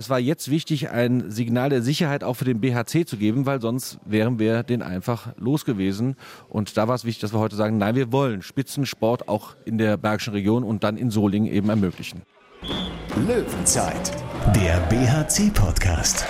[0.00, 3.60] Es war jetzt wichtig, ein Signal der Sicherheit auch für den BHC zu geben, weil
[3.60, 6.16] sonst wären wir den einfach los gewesen.
[6.48, 9.76] Und da war es wichtig, dass wir heute sagen, nein, wir wollen Spitzensport auch in
[9.76, 12.22] der Bergischen Region und dann in Solingen eben ermöglichen.
[13.28, 14.10] Löwenzeit,
[14.56, 16.24] der BHC-Podcast.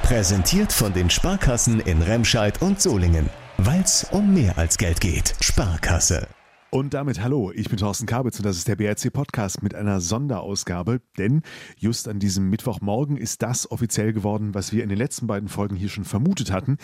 [0.00, 3.28] Präsentiert von den Sparkassen in Remscheid und Solingen.
[3.58, 5.34] Weil es um mehr als Geld geht.
[5.42, 6.26] Sparkasse.
[6.74, 10.00] Und damit hallo, ich bin Thorsten Kabitz und das ist der BRC Podcast mit einer
[10.00, 11.42] Sonderausgabe, denn
[11.78, 15.76] just an diesem Mittwochmorgen ist das offiziell geworden, was wir in den letzten beiden Folgen
[15.76, 16.78] hier schon vermutet hatten.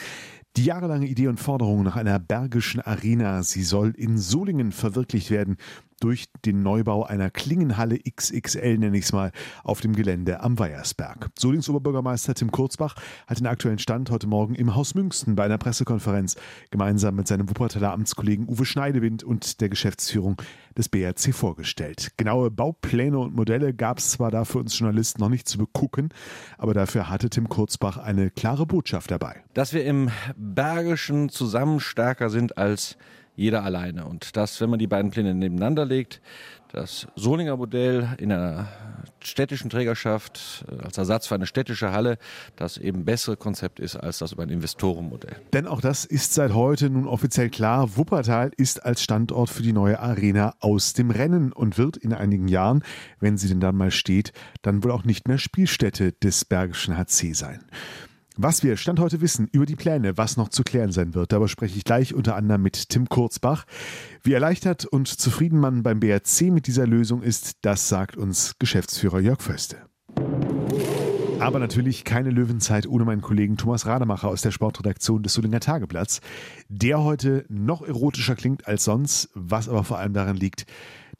[0.56, 5.56] Die jahrelange Idee und Forderung nach einer bergischen Arena, sie soll in Solingen verwirklicht werden
[6.00, 9.30] durch den Neubau einer Klingenhalle XXL, nenne ich es mal,
[9.62, 11.30] auf dem Gelände am Weiersberg.
[11.38, 12.96] Solings Oberbürgermeister Tim Kurzbach
[13.26, 16.36] hat den aktuellen Stand heute Morgen im Haus Münsten bei einer Pressekonferenz
[16.70, 20.42] gemeinsam mit seinem Wuppertaler Amtskollegen Uwe Schneidewind und der Geschäftsführung
[20.76, 22.12] des BRC vorgestellt.
[22.18, 26.10] Genaue Baupläne und Modelle gab es zwar da für uns Journalisten noch nicht zu begucken,
[26.58, 29.42] aber dafür hatte Tim Kurzbach eine klare Botschaft dabei.
[29.54, 32.98] Dass wir im Bergischen zusammen stärker sind als
[33.40, 34.04] jeder alleine.
[34.04, 36.20] Und das, wenn man die beiden Pläne nebeneinander legt,
[36.72, 38.68] das Solinger Modell in einer
[39.20, 42.18] städtischen Trägerschaft äh, als Ersatz für eine städtische Halle
[42.56, 45.36] das eben bessere Konzept ist als das über ein Investorenmodell.
[45.52, 47.96] Denn auch das ist seit heute nun offiziell klar.
[47.96, 52.46] Wuppertal ist als Standort für die neue Arena aus dem Rennen und wird in einigen
[52.46, 52.84] Jahren,
[53.18, 57.32] wenn sie denn dann mal steht, dann wohl auch nicht mehr Spielstätte des Bergischen HC
[57.32, 57.64] sein.
[58.42, 61.46] Was wir Stand heute wissen über die Pläne, was noch zu klären sein wird, darüber
[61.46, 63.66] spreche ich gleich unter anderem mit Tim Kurzbach.
[64.22, 69.20] Wie erleichtert und zufrieden man beim BRC mit dieser Lösung ist, das sagt uns Geschäftsführer
[69.20, 69.76] Jörg Föste.
[71.38, 76.22] Aber natürlich keine Löwenzeit ohne meinen Kollegen Thomas Rademacher aus der Sportredaktion des Solinger Tageblatts,
[76.70, 80.64] der heute noch erotischer klingt als sonst, was aber vor allem daran liegt,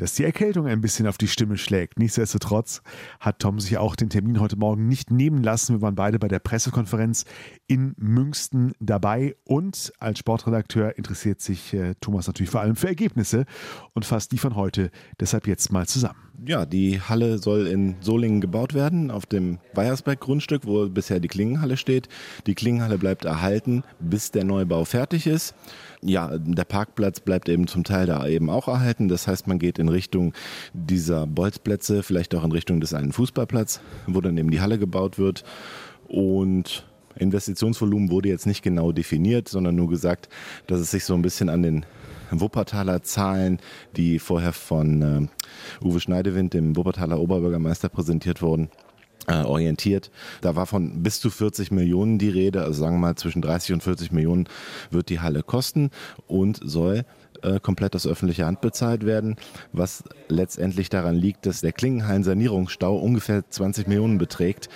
[0.00, 1.98] dass die Erkältung ein bisschen auf die Stimme schlägt.
[1.98, 2.80] Nichtsdestotrotz
[3.20, 5.76] hat Tom sich auch den Termin heute Morgen nicht nehmen lassen.
[5.76, 7.26] Wir waren beide bei der Pressekonferenz
[7.66, 13.44] in Münsten dabei und als Sportredakteur interessiert sich äh, Thomas natürlich vor allem für Ergebnisse
[13.92, 16.29] und fasst die von heute deshalb jetzt mal zusammen.
[16.46, 21.76] Ja, die Halle soll in Solingen gebaut werden, auf dem Weiersberg-Grundstück, wo bisher die Klingenhalle
[21.76, 22.08] steht.
[22.46, 25.54] Die Klingenhalle bleibt erhalten, bis der Neubau fertig ist.
[26.00, 29.08] Ja, der Parkplatz bleibt eben zum Teil da eben auch erhalten.
[29.08, 30.32] Das heißt, man geht in Richtung
[30.72, 35.18] dieser Bolzplätze, vielleicht auch in Richtung des einen Fußballplatz, wo dann eben die Halle gebaut
[35.18, 35.44] wird.
[36.08, 36.86] Und
[37.16, 40.30] Investitionsvolumen wurde jetzt nicht genau definiert, sondern nur gesagt,
[40.66, 41.84] dass es sich so ein bisschen an den
[42.32, 43.58] Wuppertaler Zahlen,
[43.96, 48.70] die vorher von äh, Uwe Schneidewind, dem Wuppertaler Oberbürgermeister, präsentiert wurden,
[49.26, 50.10] äh, orientiert.
[50.40, 53.74] Da war von bis zu 40 Millionen die Rede, also sagen wir mal zwischen 30
[53.74, 54.48] und 40 Millionen
[54.90, 55.90] wird die Halle kosten
[56.26, 57.04] und soll
[57.42, 59.36] äh, komplett aus öffentlicher Hand bezahlt werden,
[59.72, 64.68] was letztendlich daran liegt, dass der Klingenhallen-Sanierungsstau ungefähr 20 Millionen beträgt.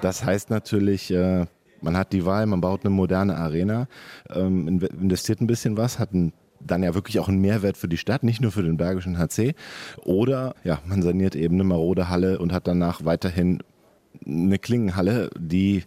[0.00, 1.46] Das heißt natürlich, äh,
[1.80, 3.88] man hat die Wahl, man baut eine moderne Arena,
[4.30, 6.32] ähm, investiert ein bisschen was, hat ein
[6.66, 9.54] dann ja wirklich auch einen Mehrwert für die Stadt, nicht nur für den Bergischen HC.
[10.04, 13.62] Oder ja, man saniert eben eine marode Halle und hat danach weiterhin
[14.26, 15.84] eine Klingenhalle, die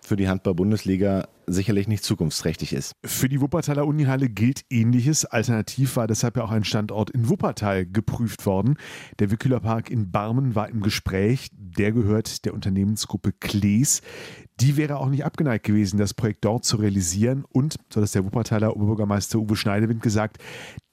[0.00, 2.92] für die Handball-Bundesliga sicherlich nicht zukunftsträchtig ist.
[3.04, 5.24] Für die Wuppertaler Unihalle gilt Ähnliches.
[5.24, 8.76] Alternativ war deshalb ja auch ein Standort in Wuppertal geprüft worden.
[9.18, 11.48] Der Wickeler in Barmen war im Gespräch.
[11.52, 14.02] Der gehört der Unternehmensgruppe Klees.
[14.60, 17.44] Die wäre auch nicht abgeneigt gewesen, das Projekt dort zu realisieren.
[17.52, 20.38] Und, so hat der Wuppertaler Oberbürgermeister Uwe Schneidewind gesagt,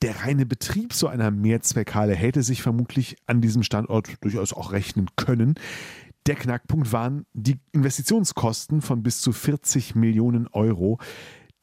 [0.01, 5.07] der reine Betrieb so einer Mehrzweckhalle hätte sich vermutlich an diesem Standort durchaus auch rechnen
[5.15, 5.55] können.
[6.25, 10.99] Der Knackpunkt waren die Investitionskosten von bis zu 40 Millionen Euro.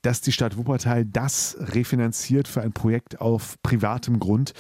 [0.03, 4.55] Dass die Stadt Wuppertal das refinanziert für ein Projekt auf privatem Grund,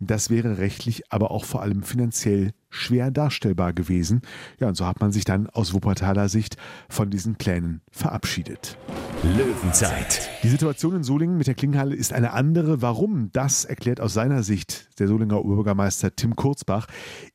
[0.00, 4.22] das wäre rechtlich, aber auch vor allem finanziell schwer darstellbar gewesen.
[4.58, 6.56] Ja, und so hat man sich dann aus Wuppertaler Sicht
[6.88, 8.76] von diesen Plänen verabschiedet.
[9.24, 10.28] Löwenzeit.
[10.42, 12.82] Die Situation in Solingen mit der Klingenhalle ist eine andere.
[12.82, 13.30] Warum?
[13.32, 16.86] Das erklärt aus seiner Sicht der Solinger Oberbürgermeister Tim Kurzbach.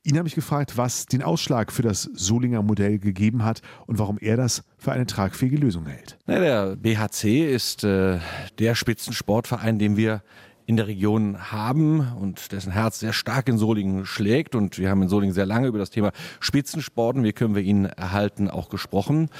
[0.04, 4.18] Ihn habe ich gefragt, was den Ausschlag für das Solinger Modell gegeben hat und warum
[4.18, 6.16] er das für eine tragfähige Lösung hält.
[6.26, 8.18] Na, der BHC ist äh,
[8.60, 10.22] der Spitzensportverein, den wir
[10.70, 14.54] in der Region haben und dessen Herz sehr stark in Solingen schlägt.
[14.54, 17.86] Und wir haben in Solingen sehr lange über das Thema Spitzensporten, wie können wir ihn
[17.86, 19.30] erhalten, auch gesprochen.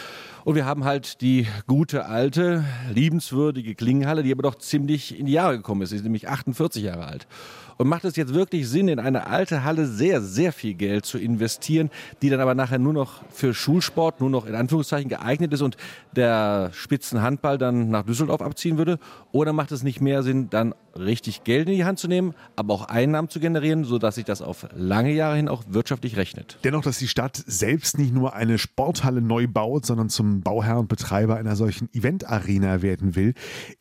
[0.43, 5.33] Und wir haben halt die gute, alte, liebenswürdige Klingenhalle, die aber doch ziemlich in die
[5.33, 5.91] Jahre gekommen ist.
[5.91, 7.29] Sie ist nämlich 48 Jahre alt.
[7.81, 11.17] Und macht es jetzt wirklich Sinn, in eine alte Halle sehr, sehr viel Geld zu
[11.17, 11.89] investieren,
[12.21, 15.79] die dann aber nachher nur noch für Schulsport, nur noch in Anführungszeichen geeignet ist und
[16.15, 18.99] der Spitzenhandball dann nach Düsseldorf abziehen würde?
[19.33, 22.75] Oder macht es nicht mehr Sinn, dann richtig Geld in die Hand zu nehmen, aber
[22.75, 26.59] auch Einnahmen zu generieren, sodass sich das auf lange Jahre hin auch wirtschaftlich rechnet?
[26.65, 30.89] Dennoch, dass die Stadt selbst nicht nur eine Sporthalle neu baut, sondern zum Bauherr und
[30.89, 33.33] Betreiber einer solchen Event-Arena werden will,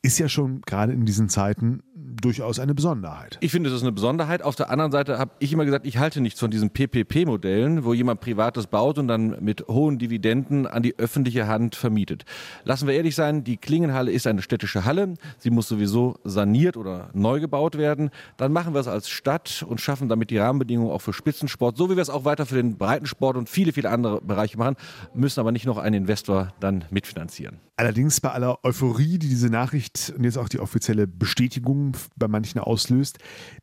[0.02, 1.84] ist ja schon gerade in diesen Zeiten
[2.22, 3.38] durchaus eine Besonderheit.
[3.42, 4.42] Ich finde, es ist eine Besonderheit.
[4.42, 7.94] Auf der anderen Seite habe ich immer gesagt, ich halte nichts von diesen PPP-Modellen, wo
[7.94, 12.26] jemand Privates baut und dann mit hohen Dividenden an die öffentliche Hand vermietet.
[12.64, 15.14] Lassen wir ehrlich sein, die Klingenhalle ist eine städtische Halle.
[15.38, 18.10] Sie muss sowieso saniert oder neu gebaut werden.
[18.38, 21.90] Dann machen wir es als Stadt und schaffen damit die Rahmenbedingungen auch für Spitzensport, so
[21.90, 24.76] wie wir es auch weiter für den Breitensport und viele, viele andere Bereiche machen,
[25.14, 27.60] müssen aber nicht noch einen Investor dann mitfinanzieren.
[27.80, 32.60] Allerdings bei aller Euphorie, die diese Nachricht und jetzt auch die offizielle Bestätigung bei manchen
[32.60, 33.20] auslöst,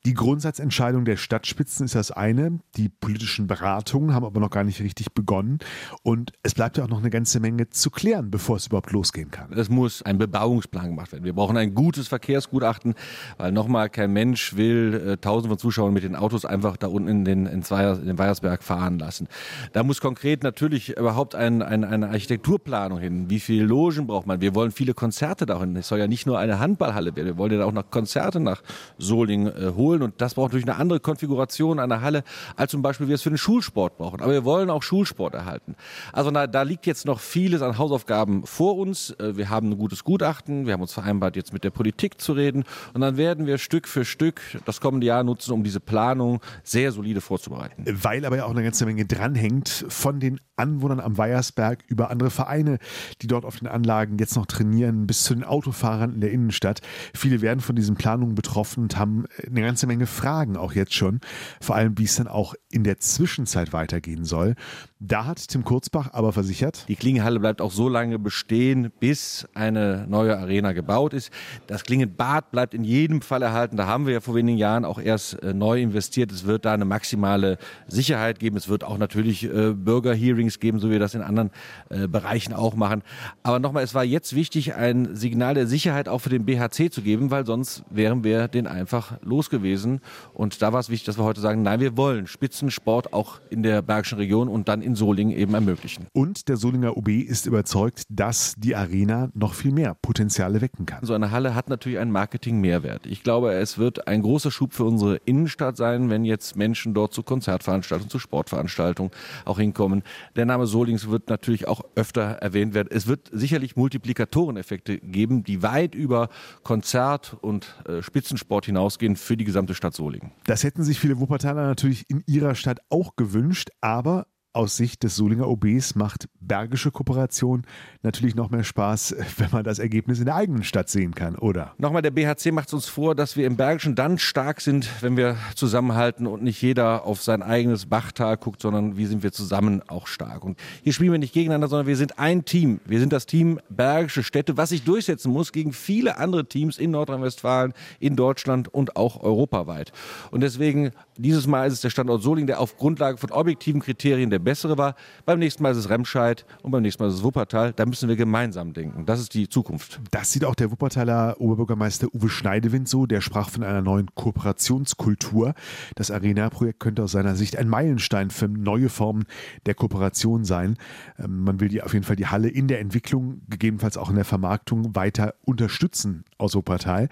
[0.07, 2.61] die Grundsatzentscheidung der Stadtspitzen ist das eine.
[2.79, 5.59] Die politischen Beratungen haben aber noch gar nicht richtig begonnen.
[6.03, 9.31] Und es bleibt ja auch noch eine ganze Menge zu klären, bevor es überhaupt losgehen
[9.31, 9.53] kann.
[9.53, 11.25] Es muss ein Bebauungsplan gemacht werden.
[11.25, 12.95] Wir brauchen ein gutes Verkehrsgutachten,
[13.37, 17.09] weil nochmal kein Mensch will äh, tausende von Zuschauern mit den Autos einfach da unten
[17.09, 19.29] in den, in, Zweier, in den Weiersberg fahren lassen.
[19.75, 23.29] Da muss konkret natürlich überhaupt ein, ein, eine Architekturplanung hin.
[23.29, 24.41] Wie viele Logen braucht man?
[24.41, 25.77] Wir wollen viele Konzerte dahin.
[25.77, 27.27] Es soll ja nicht nur eine Handballhalle werden.
[27.27, 28.63] Wir wollen ja auch noch Konzerte nach
[28.99, 30.03] Solingen äh, holen.
[30.03, 32.25] Und das braucht natürlich eine andere Konfiguration einer Halle,
[32.57, 34.21] als zum Beispiel wir es für den Schulsport brauchen.
[34.21, 35.77] Aber wir wollen auch Schulsport erhalten.
[36.13, 39.11] Also na, da liegt jetzt noch vieles an Hausaufgaben vor uns.
[39.11, 40.67] Äh, wir haben ein gutes Gutachten.
[40.67, 42.65] Wir haben uns vereinbart, jetzt mit der Politik zu reden.
[42.95, 46.93] Und dann werden wir Stück für Stück das kommende Jahr nutzen, um diese Planung sehr
[46.93, 47.85] solide vorzubereiten.
[47.87, 52.31] Weil aber ja auch eine ganze Menge dranhängt von den Anwohnern am Weiersberg über andere
[52.31, 52.79] Vereine,
[53.23, 56.81] die dort auf den Anlagen jetzt noch trainieren, bis zu den Autofahrern in der Innenstadt.
[57.15, 61.21] Viele werden von diesen Planungen betroffen und haben eine ganze Menge Fragen auch jetzt schon.
[61.61, 64.55] Vor allem, wie es dann auch in der Zwischenzeit weitergehen soll.
[64.99, 70.07] Da hat Tim Kurzbach aber versichert, die Klingenhalle bleibt auch so lange bestehen, bis eine
[70.09, 71.31] neue Arena gebaut ist.
[71.67, 73.77] Das Klingenbad bleibt in jedem Fall erhalten.
[73.77, 76.33] Da haben wir ja vor wenigen Jahren auch erst äh, neu investiert.
[76.33, 78.57] Es wird da eine maximale Sicherheit geben.
[78.57, 81.51] Es wird auch natürlich äh, Bürgerhearings geben, so wie wir das in anderen
[81.91, 83.03] äh, Bereichen auch machen.
[83.43, 87.03] Aber nochmal, es war jetzt wichtig, ein Signal der Sicherheit auch für den BHC zu
[87.03, 90.01] geben, weil sonst wären wir den einfach los gewesen.
[90.33, 93.63] Und da war es wichtig, dass wir heute sagen, nein, wir wollen Spitzensport auch in
[93.63, 96.07] der Bergischen Region und dann in Solingen eben ermöglichen.
[96.13, 101.05] Und der Solinger OB ist überzeugt, dass die Arena noch viel mehr Potenziale wecken kann.
[101.05, 103.07] So eine Halle hat natürlich einen Marketing-Mehrwert.
[103.07, 107.13] Ich glaube, es wird ein großer Schub für unsere Innenstadt sein, wenn jetzt Menschen dort
[107.13, 109.11] zu Konzertveranstaltungen, zu Sportveranstaltungen
[109.45, 110.03] auch hinkommen.
[110.37, 112.89] Der Name Solings wird natürlich auch öfter erwähnt werden.
[112.91, 116.29] Es wird sicherlich Multiplikatoreneffekte geben, die weit über
[116.63, 120.33] Konzert und äh, Spitzensport hinausgehen für die gesamte Stadt Solingen.
[120.45, 125.17] Das hätten sich viele Wuppertaler natürlich in ihrer Stadt auch gewünscht, aber aus Sicht des
[125.17, 127.63] Solinger OBs macht bergische Kooperation
[128.03, 131.75] natürlich noch mehr Spaß, wenn man das Ergebnis in der eigenen Stadt sehen kann, oder?
[131.79, 135.17] Nochmal, der BHC macht es uns vor, dass wir im Bergischen dann stark sind, wenn
[135.17, 139.83] wir zusammenhalten und nicht jeder auf sein eigenes Bachtal guckt, sondern wie sind wir zusammen
[139.89, 140.45] auch stark.
[140.45, 142.81] Und hier spielen wir nicht gegeneinander, sondern wir sind ein Team.
[142.87, 146.93] Wir sind das Team Bergische Städte, was sich durchsetzen muss gegen viele andere Teams in
[146.93, 149.93] Nordrhein-Westfalen, in Deutschland und auch europaweit.
[150.31, 154.31] Und deswegen, dieses Mal ist es der Standort Solingen, der auf Grundlage von objektiven Kriterien
[154.31, 154.95] der bessere war.
[155.25, 157.73] Beim nächsten Mal ist es Remscheid und beim nächsten Mal ist es Wuppertal.
[157.73, 159.05] Da müssen wir gemeinsam denken.
[159.05, 160.01] Das ist die Zukunft.
[160.13, 163.07] Das sieht auch der Wuppertaler Oberbürgermeister Uwe Schneidewind so.
[163.07, 165.55] Der sprach von einer neuen Kooperationskultur.
[165.97, 169.25] Das Arena-Projekt könnte aus seiner Sicht ein Meilenstein für neue Formen
[169.67, 170.77] der Kooperation sein.
[171.19, 174.17] Ähm, man will die, auf jeden Fall die Halle in der Entwicklung, gegebenenfalls auch in
[174.17, 177.09] der Vermarktung weiter unterstützen aus Wuppertal.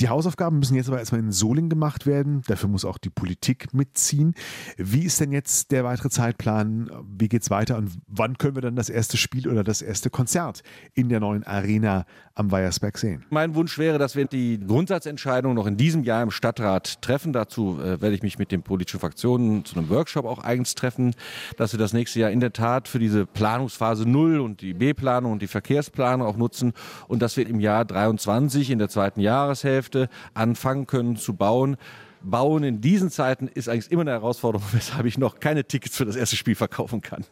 [0.00, 2.40] Die Hausaufgaben müssen jetzt aber erstmal in Soling gemacht werden.
[2.46, 4.34] Dafür muss auch die Politik mitziehen.
[4.78, 6.69] Wie ist denn jetzt der weitere Zeitplan?
[7.18, 10.10] Wie geht es weiter und wann können wir dann das erste Spiel oder das erste
[10.10, 10.62] Konzert
[10.94, 13.24] in der neuen Arena am Weiersberg sehen?
[13.30, 17.32] Mein Wunsch wäre, dass wir die Grundsatzentscheidung noch in diesem Jahr im Stadtrat treffen.
[17.32, 21.14] Dazu äh, werde ich mich mit den politischen Fraktionen zu einem Workshop auch eigens treffen,
[21.56, 25.32] dass wir das nächste Jahr in der Tat für diese Planungsphase Null und die B-Planung
[25.32, 26.72] und die Verkehrsplanung auch nutzen
[27.08, 31.76] und dass wir im Jahr 23 in der zweiten Jahreshälfte anfangen können zu bauen.
[32.22, 36.04] Bauen in diesen Zeiten ist eigentlich immer eine Herausforderung, weshalb ich noch keine Tickets für
[36.04, 37.24] das erste Spiel verkaufen kann.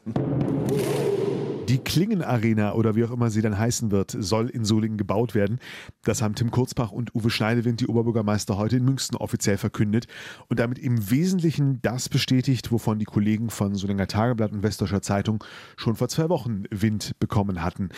[1.69, 5.61] Die Klingen-Arena oder wie auch immer sie dann heißen wird, soll in Solingen gebaut werden.
[6.03, 10.07] Das haben Tim Kurzbach und Uwe Schneidewind, die Oberbürgermeister, heute in München offiziell verkündet
[10.49, 15.45] und damit im Wesentlichen das bestätigt, wovon die Kollegen von Solinger Tageblatt und Westdeutscher Zeitung
[15.77, 17.91] schon vor zwei Wochen Wind bekommen hatten.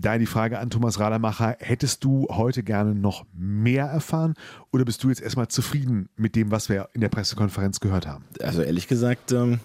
[0.00, 4.34] Da die Frage an Thomas Radermacher, hättest du heute gerne noch mehr erfahren
[4.72, 8.24] oder bist du jetzt erstmal zufrieden mit dem, was wir in der Pressekonferenz gehört haben?
[8.40, 9.60] Also ehrlich gesagt, ähm,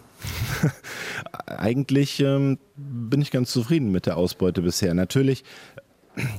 [1.46, 4.94] eigentlich ähm, bin ich ganz zufrieden mit der Ausbeute bisher.
[4.94, 5.44] Natürlich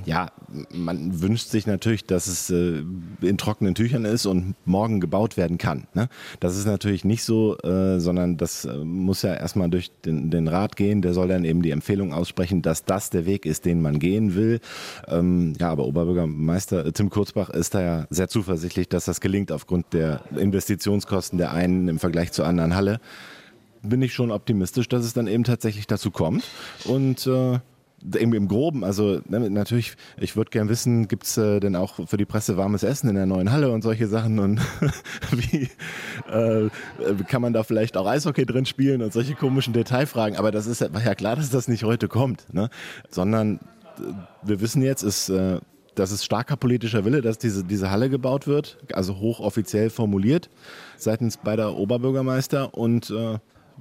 [0.05, 0.31] ja,
[0.71, 2.83] man wünscht sich natürlich, dass es äh,
[3.23, 5.87] in trockenen Tüchern ist und morgen gebaut werden kann.
[5.95, 6.09] Ne?
[6.41, 10.49] Das ist natürlich nicht so, äh, sondern das äh, muss ja erstmal durch den, den,
[10.49, 11.01] Rat gehen.
[11.01, 14.35] Der soll dann eben die Empfehlung aussprechen, dass das der Weg ist, den man gehen
[14.35, 14.61] will.
[15.09, 19.53] Ähm, ja, aber Oberbürgermeister äh, Tim Kurzbach ist da ja sehr zuversichtlich, dass das gelingt
[19.53, 23.01] aufgrund der Investitionskosten der einen im Vergleich zur anderen Halle.
[23.83, 26.45] Bin ich schon optimistisch, dass es dann eben tatsächlich dazu kommt.
[26.85, 27.59] Und äh,
[28.19, 32.07] im, im Groben, also ne, natürlich, ich würde gern wissen, gibt es äh, denn auch
[32.07, 34.61] für die Presse warmes Essen in der neuen Halle und solche Sachen und
[35.31, 35.69] wie
[36.31, 36.69] äh,
[37.29, 40.81] kann man da vielleicht auch Eishockey drin spielen und solche komischen Detailfragen, aber das ist
[40.81, 42.71] ja, war ja klar, dass das nicht heute kommt, ne?
[43.11, 44.03] sondern äh,
[44.43, 45.61] wir wissen jetzt, ist äh,
[45.95, 50.49] das ist starker politischer Wille, dass diese, diese Halle gebaut wird, also hochoffiziell formuliert
[50.97, 53.39] seitens beider Oberbürgermeister und äh,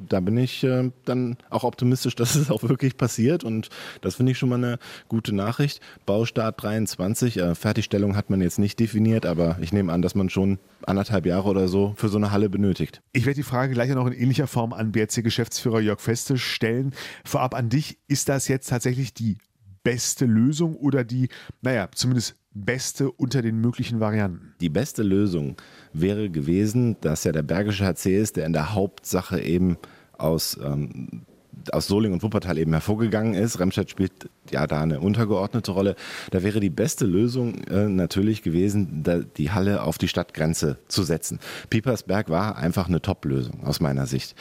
[0.09, 3.69] da bin ich äh, dann auch optimistisch, dass es auch wirklich passiert und
[4.01, 5.81] das finde ich schon mal eine gute Nachricht.
[6.05, 10.29] Baustart 23, äh, Fertigstellung hat man jetzt nicht definiert, aber ich nehme an, dass man
[10.29, 13.01] schon anderthalb Jahre oder so für so eine Halle benötigt.
[13.13, 16.93] Ich werde die Frage gleich noch in ähnlicher Form an BRC-Geschäftsführer Jörg Feste stellen.
[17.23, 19.37] Vorab an dich, ist das jetzt tatsächlich die
[19.83, 21.29] beste Lösung oder die,
[21.61, 24.53] naja, zumindest beste unter den möglichen Varianten?
[24.59, 25.55] Die beste Lösung
[25.93, 29.77] wäre gewesen, dass ja der Bergische HC ist, der in der Hauptsache eben
[30.17, 31.23] aus ähm,
[31.71, 33.59] aus Soling und Wuppertal eben hervorgegangen ist.
[33.59, 35.95] Remscheid spielt ja da eine untergeordnete Rolle.
[36.31, 39.03] Da wäre die beste Lösung äh, natürlich gewesen,
[39.37, 41.39] die Halle auf die Stadtgrenze zu setzen.
[41.69, 44.35] Piepersberg war einfach eine Top-Lösung aus meiner Sicht.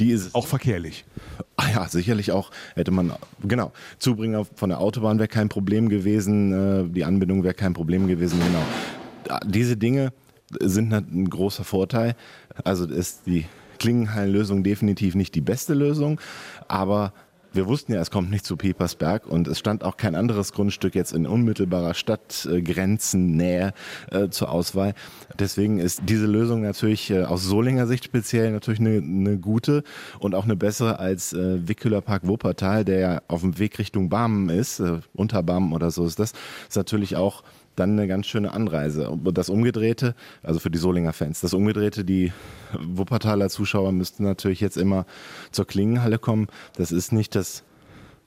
[0.00, 1.04] Die ist auch verkehrlich.
[1.56, 6.52] Ah ja, sicherlich auch hätte man genau Zubringer von der Autobahn wäre kein Problem gewesen.
[6.52, 8.38] Äh, die Anbindung wäre kein Problem gewesen.
[8.40, 9.40] Genau.
[9.46, 10.12] Diese Dinge
[10.60, 12.14] sind ein großer Vorteil.
[12.64, 13.46] Also ist die
[13.78, 16.20] Klingenhallenlösung definitiv nicht die beste Lösung,
[16.68, 17.12] aber
[17.56, 20.94] wir wussten ja, es kommt nicht zu Pepersberg und es stand auch kein anderes Grundstück
[20.94, 23.72] jetzt in unmittelbarer Stadtgrenzennähe
[24.10, 24.94] äh, zur Auswahl.
[25.38, 29.84] Deswegen ist diese Lösung natürlich äh, aus Solinger Sicht speziell natürlich eine, eine gute
[30.18, 34.10] und auch eine bessere als äh, Wickhüller Park Wuppertal, der ja auf dem Weg Richtung
[34.10, 36.32] Barmen ist, äh, unter Barmen oder so ist das,
[36.68, 37.42] ist natürlich auch
[37.76, 39.10] dann eine ganz schöne Anreise.
[39.10, 42.32] Und das Umgedrehte, also für die Solinger Fans, das Umgedrehte, die
[42.78, 45.06] Wuppertaler Zuschauer müssten natürlich jetzt immer
[45.52, 46.48] zur Klingenhalle kommen.
[46.76, 47.64] Das ist nicht das,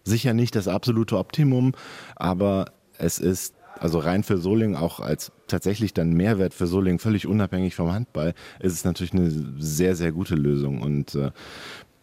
[0.04, 1.74] sicher nicht das absolute Optimum,
[2.16, 7.28] aber es ist also rein für Solingen auch als tatsächlich dann Mehrwert für Solingen, völlig
[7.28, 10.82] unabhängig vom Handball, ist es natürlich eine sehr, sehr gute Lösung.
[10.82, 11.32] Und äh,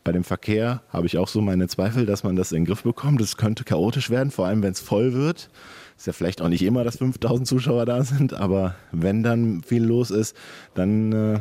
[0.02, 2.82] bei dem Verkehr habe ich auch so meine Zweifel, dass man das in den Griff
[2.82, 3.20] bekommt.
[3.20, 5.50] Es könnte chaotisch werden, vor allem wenn es voll wird.
[5.96, 9.82] Ist ja vielleicht auch nicht immer, dass 5000 Zuschauer da sind, aber wenn dann viel
[9.84, 10.36] los ist,
[10.74, 11.40] dann äh,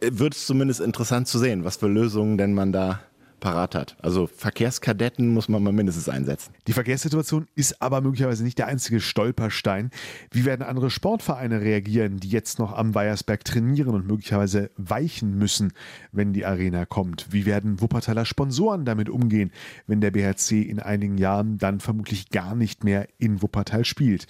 [0.00, 3.00] wird es zumindest interessant zu sehen, was für Lösungen denn man da
[3.46, 3.96] parat hat.
[4.02, 6.52] Also Verkehrskadetten muss man mal mindestens einsetzen.
[6.66, 9.92] Die Verkehrssituation ist aber möglicherweise nicht der einzige Stolperstein.
[10.32, 15.74] Wie werden andere Sportvereine reagieren, die jetzt noch am Weiersberg trainieren und möglicherweise weichen müssen,
[16.10, 17.28] wenn die Arena kommt?
[17.30, 19.52] Wie werden Wuppertaler Sponsoren damit umgehen,
[19.86, 24.26] wenn der BHC in einigen Jahren dann vermutlich gar nicht mehr in Wuppertal spielt?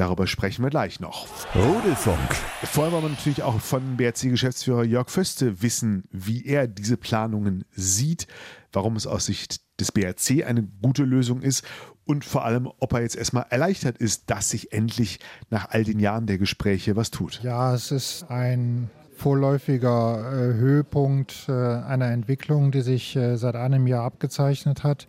[0.00, 1.26] Darüber sprechen wir gleich noch.
[1.54, 2.34] Rudelfunk.
[2.62, 8.26] Vorher wollen wir natürlich auch von BRC-Geschäftsführer Jörg Föste wissen, wie er diese Planungen sieht,
[8.72, 11.66] warum es aus Sicht des BRC eine gute Lösung ist
[12.06, 15.18] und vor allem, ob er jetzt erstmal erleichtert ist, dass sich endlich
[15.50, 17.42] nach all den Jahren der Gespräche was tut.
[17.42, 23.86] Ja, es ist ein vorläufiger äh, Höhepunkt äh, einer Entwicklung, die sich äh, seit einem
[23.86, 25.08] Jahr abgezeichnet hat.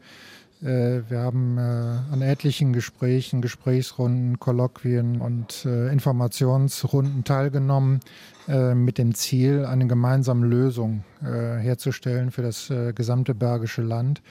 [0.61, 7.99] Äh, wir haben äh, an etlichen Gesprächen, Gesprächsrunden, Kolloquien und äh, Informationsrunden teilgenommen,
[8.47, 14.23] mit dem Ziel, eine gemeinsame Lösung herzustellen für das gesamte Bergische Land.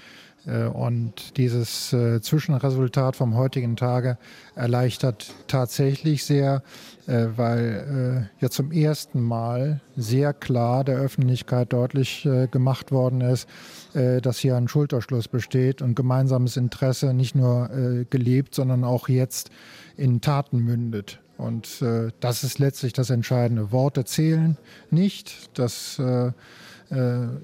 [0.46, 4.18] Äh, und dieses äh, Zwischenresultat vom heutigen Tage
[4.54, 6.62] erleichtert tatsächlich sehr,
[7.06, 13.48] äh, weil ja zum ersten Mal sehr klar der Öffentlichkeit deutlich gemacht worden ist,
[13.92, 17.68] dass hier ein Schulterschluss besteht und gemeinsames Interesse nicht nur
[18.10, 19.50] gelebt, sondern auch jetzt
[19.96, 21.20] in Taten mündet.
[21.36, 21.82] Und
[22.20, 23.72] das ist letztlich das Entscheidende.
[23.72, 24.56] Worte zählen
[24.90, 25.58] nicht.
[25.58, 26.00] Das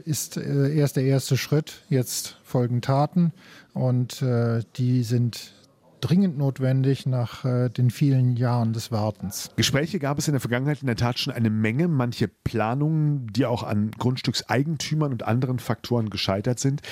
[0.04, 1.82] ist äh, erst der erste Schritt.
[1.88, 3.32] Jetzt folgen Taten
[3.74, 5.54] und äh, die sind
[6.00, 9.50] dringend notwendig nach äh, den vielen Jahren des Wartens.
[9.56, 11.88] Gespräche gab es in der Vergangenheit in der Tat schon eine Menge.
[11.88, 16.82] Manche Planungen, die auch an Grundstückseigentümern und anderen Faktoren gescheitert sind.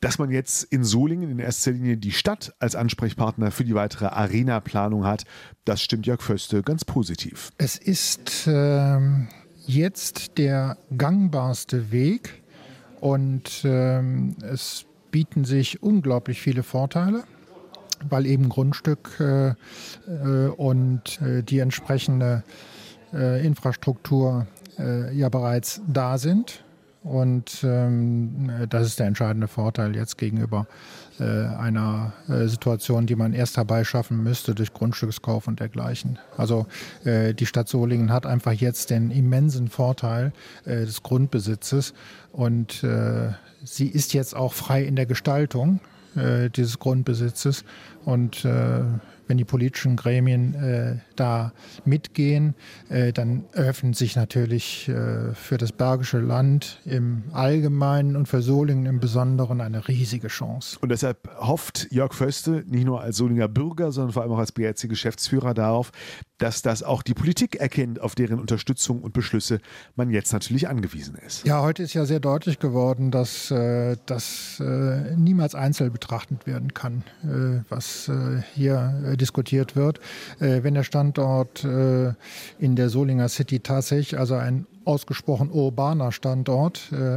[0.00, 4.06] Dass man jetzt in Solingen in erster Linie die Stadt als Ansprechpartner für die weitere
[4.06, 5.24] Arena-Planung hat,
[5.64, 7.50] das stimmt Jörg Föste ganz positiv.
[7.58, 8.98] Es ist äh,
[9.66, 12.42] jetzt der gangbarste Weg
[13.00, 14.00] und äh,
[14.42, 17.24] es bieten sich unglaublich viele Vorteile
[18.08, 22.42] weil eben Grundstück äh, äh, und äh, die entsprechende
[23.12, 24.46] äh, Infrastruktur
[24.78, 26.64] äh, ja bereits da sind.
[27.06, 30.66] Und ähm, das ist der entscheidende Vorteil jetzt gegenüber
[31.20, 32.12] äh, einer
[32.46, 36.18] Situation, die man erst herbeischaffen müsste durch Grundstückskauf und dergleichen.
[36.36, 36.66] Also
[37.04, 40.32] die Stadt Solingen hat einfach jetzt den immensen Vorteil
[40.64, 41.94] des Grundbesitzes
[42.32, 42.84] und
[43.62, 45.80] sie ist jetzt auch frei in der Gestaltung
[46.16, 47.64] äh, dieses Grundbesitzes.
[48.04, 48.80] Und äh,
[49.26, 51.52] wenn die politischen Gremien äh, da
[51.84, 52.54] mitgehen,
[52.88, 58.86] äh, dann eröffnet sich natürlich äh, für das Bergische Land im Allgemeinen und für Solingen
[58.86, 60.78] im Besonderen eine riesige Chance.
[60.80, 64.52] Und deshalb hofft Jörg Föste nicht nur als Solinger Bürger, sondern vor allem auch als
[64.52, 65.92] BRC-Geschäftsführer darauf,
[66.38, 69.60] dass das auch die Politik erkennt, auf deren Unterstützung und Beschlüsse
[69.94, 71.46] man jetzt natürlich angewiesen ist.
[71.46, 76.74] Ja, heute ist ja sehr deutlich geworden, dass äh, das äh, niemals einzeln betrachtet werden
[76.74, 80.00] kann, äh, was äh, hier äh, diskutiert wird.
[80.40, 87.16] Äh, wenn der Standort in der Solinger City tatsächlich also ein ausgesprochen urbaner Standort äh,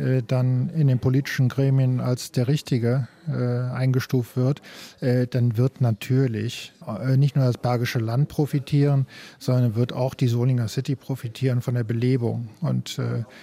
[0.00, 3.32] äh, dann in den politischen Gremien als der richtige äh,
[3.74, 4.62] eingestuft wird,
[5.00, 6.72] dann wird natürlich
[7.16, 9.06] nicht nur das Bergische Land profitieren,
[9.38, 12.48] sondern wird auch die Solinger City profitieren von der Belebung.
[12.62, 12.98] Und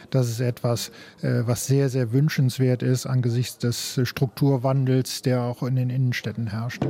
[0.09, 0.91] das ist etwas,
[1.21, 6.83] was sehr, sehr wünschenswert ist angesichts des Strukturwandels, der auch in den Innenstädten herrscht.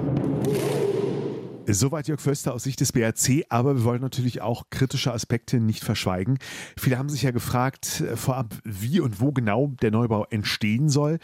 [1.67, 5.83] Soweit Jörg Förster aus Sicht des BRC, aber wir wollen natürlich auch kritische Aspekte nicht
[5.83, 6.37] verschweigen.
[6.77, 11.19] Viele haben sich ja gefragt äh, vorab, wie und wo genau der Neubau entstehen soll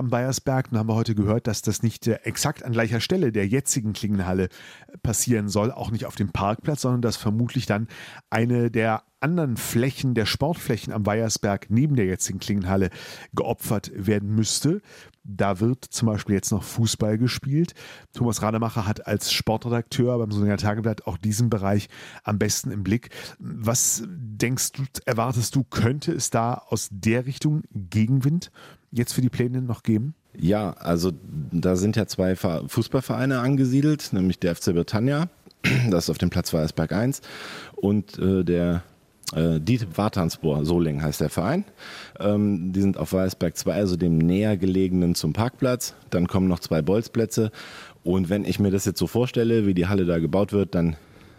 [0.00, 0.70] am Bayersberg.
[0.70, 3.92] Dann haben wir heute gehört, dass das nicht äh, exakt an gleicher Stelle der jetzigen
[3.92, 7.86] Klingenhalle äh, passieren soll, auch nicht auf dem Parkplatz, sondern dass vermutlich dann
[8.30, 12.90] eine der anderen Flächen, der Sportflächen am Bayersberg neben der jetzigen Klingenhalle
[13.34, 14.80] geopfert werden müsste.
[15.22, 17.74] Da wird zum Beispiel jetzt noch Fußball gespielt.
[18.14, 21.90] Thomas Rademacher hat als Sportredakteur beim Solinger Tageblatt auch diesen Bereich
[22.24, 23.10] am besten im Blick.
[23.38, 28.50] Was denkst du, erwartest du, könnte es da aus der Richtung Gegenwind
[28.92, 30.14] jetzt für die Pläne noch geben?
[30.36, 31.12] Ja, also
[31.52, 35.28] da sind ja zwei Fußballvereine angesiedelt, nämlich der FC Britannia,
[35.90, 37.20] das ist auf dem Platz Weißberg 1,
[37.76, 38.82] und äh, der
[39.34, 41.64] äh, Dietep Wartanspor, Solingen heißt der Verein.
[42.18, 45.94] Ähm, die sind auf Weißberg 2, also dem näher gelegenen zum Parkplatz.
[46.10, 47.50] Dann kommen noch zwei Bolzplätze.
[48.02, 50.96] Und wenn ich mir das jetzt so vorstelle, wie die Halle da gebaut wird, dann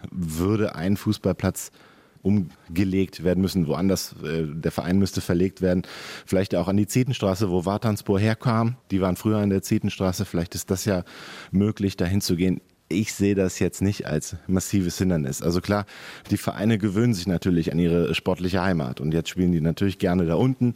[0.10, 1.72] würde ein Fußballplatz
[2.22, 4.16] umgelegt werden müssen, woanders.
[4.24, 5.84] Äh, der Verein müsste verlegt werden.
[6.26, 8.76] Vielleicht auch an die Zetenstraße, wo Wartanspor herkam.
[8.92, 10.26] Die waren früher an der Zetenstraße.
[10.26, 11.04] Vielleicht ist das ja
[11.52, 15.42] möglich, dahin zu gehen ich sehe das jetzt nicht als massives Hindernis.
[15.42, 15.86] Also klar,
[16.30, 20.26] die Vereine gewöhnen sich natürlich an ihre sportliche Heimat und jetzt spielen die natürlich gerne
[20.26, 20.74] da unten.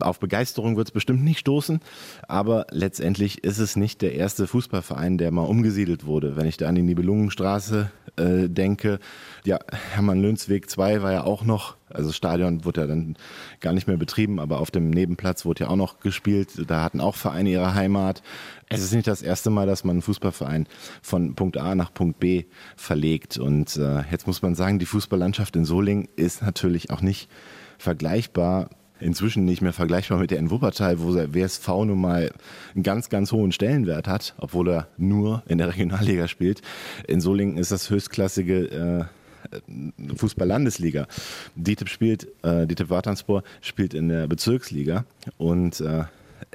[0.00, 1.80] Auf Begeisterung wird es bestimmt nicht stoßen,
[2.26, 6.36] aber letztendlich ist es nicht der erste Fußballverein, der mal umgesiedelt wurde.
[6.36, 8.98] Wenn ich da an die Nibelungenstraße äh, denke,
[9.44, 9.58] ja,
[9.92, 13.16] Hermann Lönsweg 2 war ja auch noch also das Stadion wurde ja dann
[13.60, 16.50] gar nicht mehr betrieben, aber auf dem Nebenplatz wurde ja auch noch gespielt.
[16.66, 18.22] Da hatten auch Vereine ihre Heimat.
[18.68, 20.66] Es ist nicht das erste Mal, dass man einen Fußballverein
[21.02, 22.44] von Punkt A nach Punkt B
[22.76, 23.38] verlegt.
[23.38, 27.30] Und äh, jetzt muss man sagen, die Fußballlandschaft in Solingen ist natürlich auch nicht
[27.78, 28.70] vergleichbar
[29.00, 32.32] inzwischen nicht mehr vergleichbar mit der in Wuppertal, wo der WSV nun mal
[32.74, 36.62] einen ganz, ganz hohen Stellenwert hat, obwohl er nur in der Regionalliga spielt.
[37.06, 39.08] In Solingen ist das höchstklassige
[39.50, 41.06] äh, Fußball-Landesliga.
[41.54, 45.04] DITIB spielt, äh, DITIB Wartanspor spielt in der Bezirksliga
[45.36, 46.04] und äh,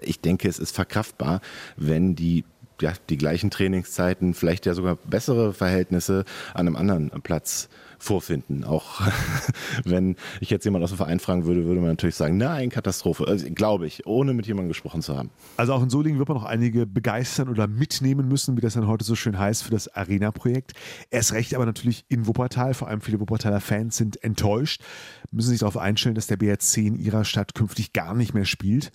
[0.01, 1.41] ich denke, es ist verkraftbar,
[1.77, 2.45] wenn die
[2.81, 7.69] ja, die gleichen Trainingszeiten, vielleicht ja sogar bessere Verhältnisse an einem anderen Platz
[8.03, 8.63] vorfinden.
[8.63, 9.01] Auch
[9.85, 13.27] wenn ich jetzt jemand aus dem Verein fragen würde, würde man natürlich sagen, nein, Katastrophe.
[13.27, 15.29] Also, Glaube ich, ohne mit jemandem gesprochen zu haben.
[15.57, 18.87] Also auch in Solingen wird man noch einige begeistern oder mitnehmen müssen, wie das dann
[18.87, 20.73] heute so schön heißt, für das Arena-Projekt.
[21.09, 24.81] Erst recht aber natürlich in Wuppertal, vor allem viele Wuppertaler Fans sind enttäuscht,
[25.31, 28.91] müssen sich darauf einstellen, dass der BRC in ihrer Stadt künftig gar nicht mehr spielt.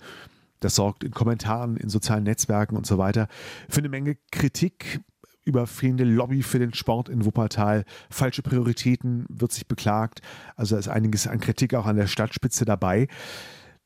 [0.59, 3.27] Das sorgt in Kommentaren, in sozialen Netzwerken und so weiter
[3.69, 5.01] für eine Menge Kritik
[5.45, 7.85] über fehlende Lobby für den Sport in Wuppertal.
[8.09, 10.21] Falsche Prioritäten wird sich beklagt.
[10.55, 13.07] Also da ist einiges an Kritik auch an der Stadtspitze dabei.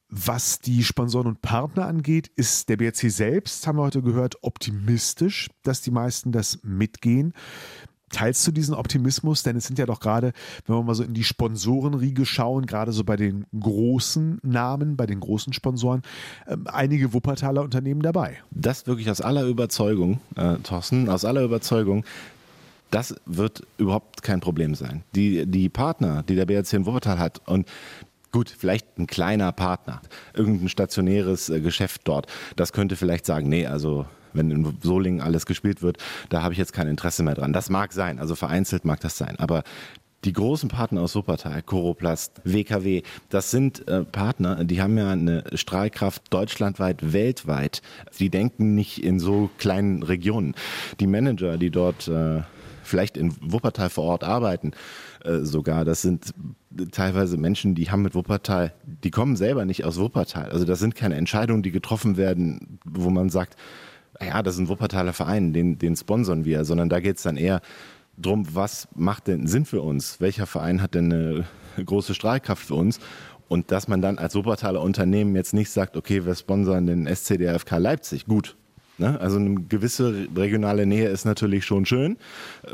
[0.09, 5.49] Was die Sponsoren und Partner angeht, ist der BRC selbst, haben wir heute gehört, optimistisch,
[5.63, 7.33] dass die meisten das mitgehen.
[8.13, 9.43] Teilst du diesen Optimismus?
[9.43, 10.32] Denn es sind ja doch gerade,
[10.65, 15.06] wenn wir mal so in die Sponsorenriege schauen, gerade so bei den großen Namen, bei
[15.06, 16.04] den großen Sponsoren,
[16.45, 18.38] äh, einige Wuppertaler Unternehmen dabei.
[18.52, 22.06] Das wirklich aus aller Überzeugung, äh, Thorsten, aus aller Überzeugung,
[22.91, 25.04] das wird überhaupt kein Problem sein.
[25.15, 27.67] Die, die Partner, die der BRC in Wuppertal hat und
[28.34, 30.02] Gut, vielleicht ein kleiner Partner,
[30.34, 32.26] irgendein stationäres äh, Geschäft dort.
[32.56, 35.97] Das könnte vielleicht sagen, nee, also wenn in Solingen alles gespielt wird,
[36.29, 37.53] da habe ich jetzt kein Interesse mehr dran.
[37.53, 39.35] Das mag sein, also vereinzelt mag das sein.
[39.37, 39.63] Aber
[40.25, 45.43] die großen Partner aus Wuppertal, Coroplast, WKW, das sind äh, Partner, die haben ja eine
[45.53, 47.81] Strahlkraft deutschlandweit, weltweit.
[48.19, 50.55] Die denken nicht in so kleinen Regionen.
[50.99, 52.41] Die Manager, die dort äh,
[52.83, 54.71] vielleicht in Wuppertal vor Ort arbeiten,
[55.23, 56.33] äh, sogar, das sind
[56.91, 60.49] teilweise Menschen, die haben mit Wuppertal, die kommen selber nicht aus Wuppertal.
[60.51, 63.57] Also das sind keine Entscheidungen, die getroffen werden, wo man sagt,
[64.21, 67.38] ja, das ist ein Wuppertaler Verein, den, den sponsern wir, sondern da geht es dann
[67.38, 67.62] eher
[68.17, 70.21] darum, was macht denn Sinn für uns?
[70.21, 71.45] Welcher Verein hat denn eine
[71.84, 72.99] große Strahlkraft für uns?
[73.47, 77.78] Und dass man dann als Wuppertaler Unternehmen jetzt nicht sagt, okay, wir sponsern den SCDFK
[77.78, 78.26] Leipzig.
[78.26, 78.56] Gut,
[78.99, 79.19] Ne?
[79.19, 82.17] Also eine gewisse regionale Nähe ist natürlich schon schön,
[82.63, 82.69] äh,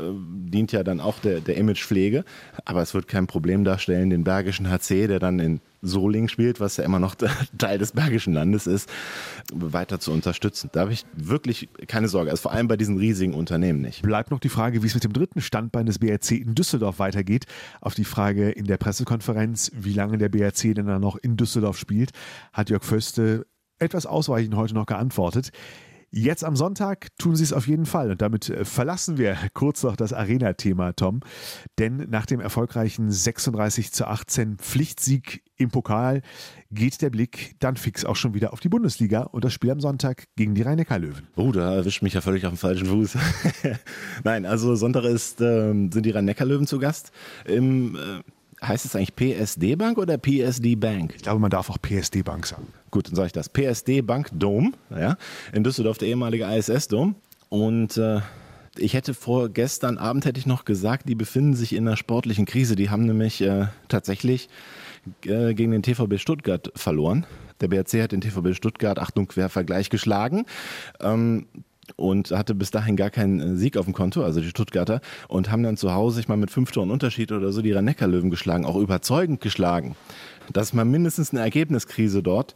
[0.50, 2.24] dient ja dann auch der, der Imagepflege,
[2.66, 6.76] aber es wird kein Problem darstellen, den Bergischen HC, der dann in Solingen spielt, was
[6.76, 7.14] ja immer noch
[7.58, 8.88] Teil des Bergischen Landes ist,
[9.52, 10.70] weiter zu unterstützen.
[10.72, 14.02] Da habe ich wirklich keine Sorge, also vor allem bei diesen riesigen Unternehmen nicht.
[14.02, 17.46] Bleibt noch die Frage, wie es mit dem dritten Standbein des BRC in Düsseldorf weitergeht.
[17.80, 21.78] Auf die Frage in der Pressekonferenz, wie lange der BRC denn dann noch in Düsseldorf
[21.78, 22.10] spielt,
[22.52, 23.46] hat Jörg Föste
[23.78, 25.50] etwas ausweichend heute noch geantwortet.
[26.12, 28.10] Jetzt am Sonntag tun sie es auf jeden Fall.
[28.10, 31.20] Und damit äh, verlassen wir kurz noch das Arena-Thema, Tom.
[31.78, 36.22] Denn nach dem erfolgreichen 36 zu 18 Pflichtsieg im Pokal
[36.72, 39.80] geht der Blick dann fix auch schon wieder auf die Bundesliga und das Spiel am
[39.80, 41.28] Sonntag gegen die Rhein-Neckar-Löwen.
[41.36, 43.16] Oh, da erwischt mich ja völlig auf dem falschen Fuß.
[44.24, 47.12] Nein, also Sonntag ist, ähm, sind die Rhein-Neckar-Löwen zu Gast
[47.44, 47.96] im.
[47.96, 48.22] Äh
[48.62, 51.14] heißt es eigentlich PSD Bank oder PSD Bank?
[51.16, 52.68] Ich glaube, man darf auch PSD Bank sagen.
[52.90, 53.48] Gut, dann sage ich das.
[53.48, 55.16] PSD Bank Dome, ja,
[55.52, 57.14] in Düsseldorf der ehemalige ISS Dome.
[57.48, 58.20] Und äh,
[58.76, 62.46] ich hätte vor gestern Abend hätte ich noch gesagt, die befinden sich in einer sportlichen
[62.46, 62.76] Krise.
[62.76, 64.48] Die haben nämlich äh, tatsächlich
[65.24, 67.26] äh, gegen den TVB Stuttgart verloren.
[67.60, 70.46] Der BRC hat den TVB Stuttgart, Achtung, Quervergleich geschlagen.
[71.00, 71.46] Ähm,
[71.96, 75.50] und hatte bis dahin gar keinen äh, Sieg auf dem Konto, also die Stuttgarter, und
[75.50, 78.30] haben dann zu Hause, ich mal mit fünf Toren Unterschied oder so, die rhein löwen
[78.30, 79.96] geschlagen, auch überzeugend geschlagen.
[80.52, 82.54] Das ist mal mindestens eine Ergebniskrise dort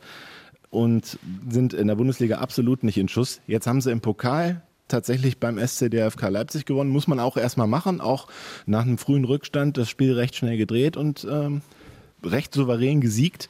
[0.70, 1.18] und
[1.48, 3.40] sind in der Bundesliga absolut nicht in Schuss.
[3.46, 6.90] Jetzt haben sie im Pokal tatsächlich beim SCDFK Leipzig gewonnen.
[6.90, 8.28] Muss man auch erstmal machen, auch
[8.66, 11.62] nach einem frühen Rückstand das Spiel recht schnell gedreht und ähm,
[12.22, 13.48] recht souverän gesiegt.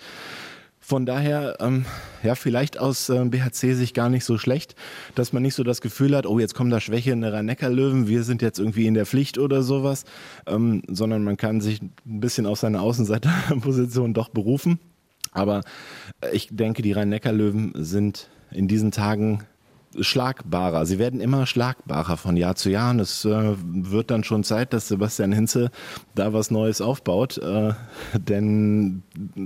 [0.87, 1.87] Von daher, ähm,
[2.23, 4.75] ja, vielleicht aus äh, BHC-Sicht gar nicht so schlecht,
[5.15, 8.07] dass man nicht so das Gefühl hat, oh, jetzt kommt da Schwäche in der Rhein-Neckar-Löwen,
[8.07, 10.05] wir sind jetzt irgendwie in der Pflicht oder sowas,
[10.47, 14.79] ähm, sondern man kann sich ein bisschen auf seine Außenseiterposition doch berufen.
[15.33, 15.63] Aber
[16.35, 19.43] ich denke, die Rhein-Neckar-Löwen sind in diesen Tagen
[20.01, 20.87] schlagbarer.
[20.87, 22.91] Sie werden immer schlagbarer von Jahr zu Jahr.
[22.91, 25.71] Und es äh, wird dann schon Zeit, dass Sebastian Hinze
[26.15, 27.39] da was Neues aufbaut.
[27.39, 27.73] Äh,
[28.15, 29.03] denn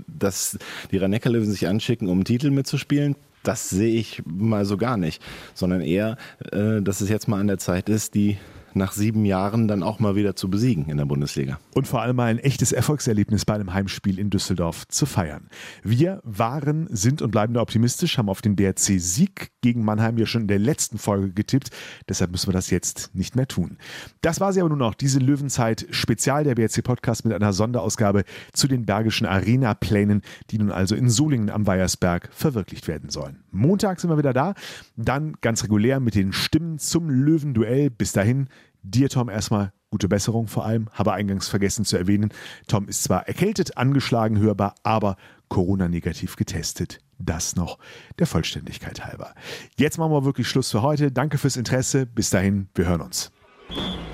[0.07, 0.59] dass
[0.91, 5.23] die rhein löwen sich anschicken, um Titel mitzuspielen, das sehe ich mal so gar nicht.
[5.55, 6.17] Sondern eher,
[6.53, 8.39] äh, dass es jetzt mal an der Zeit ist, die
[8.79, 11.59] nach sieben Jahren dann auch mal wieder zu besiegen in der Bundesliga.
[11.75, 15.49] Und vor allem mal ein echtes Erfolgserlebnis bei einem Heimspiel in Düsseldorf zu feiern.
[15.83, 20.43] Wir waren, sind und bleiben da optimistisch, haben auf den BRC-Sieg gegen Mannheim ja schon
[20.43, 21.71] in der letzten Folge getippt.
[22.09, 23.77] Deshalb müssen wir das jetzt nicht mehr tun.
[24.23, 28.69] Das war sie aber nun auch, diese Löwenzeit Spezial der BRC-Podcast mit einer Sonderausgabe zu
[28.69, 33.43] den Bergischen Arena-Plänen, die nun also in Solingen am Weiersberg verwirklicht werden sollen.
[33.51, 34.55] Montag sind wir wieder da,
[34.97, 37.91] dann ganz regulär mit den Stimmen zum Löwenduell.
[37.91, 38.49] Bis dahin,
[38.83, 40.89] Dir, Tom, erstmal gute Besserung vor allem.
[40.93, 42.33] Habe eingangs vergessen zu erwähnen,
[42.67, 45.17] Tom ist zwar erkältet, angeschlagen hörbar, aber
[45.49, 47.01] Corona-negativ getestet.
[47.19, 47.79] Das noch
[48.19, 49.35] der Vollständigkeit halber.
[49.77, 51.11] Jetzt machen wir wirklich Schluss für heute.
[51.11, 52.07] Danke fürs Interesse.
[52.07, 53.33] Bis dahin, wir hören uns.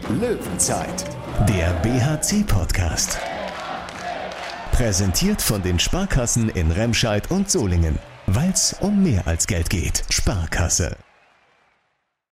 [0.08, 1.04] Löwenzeit,
[1.48, 3.18] der BHC-Podcast.
[4.72, 7.98] Präsentiert von den Sparkassen in Remscheid und Solingen.
[8.26, 10.02] Weil es um mehr als Geld geht.
[10.10, 10.96] Sparkasse.